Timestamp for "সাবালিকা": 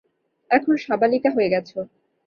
0.77-1.29